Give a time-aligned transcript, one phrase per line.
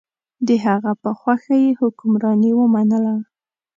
[0.47, 3.15] د هغه په خوښه یې حکمراني ومنله.